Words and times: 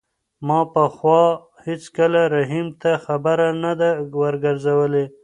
ما 0.47 0.59
پخوا 0.73 1.21
هېڅکله 1.65 2.21
رحیم 2.35 2.67
ته 2.81 2.91
خبره 3.05 3.47
نه 3.63 3.73
ده 3.79 3.89
ورګرځولې. 4.19 5.05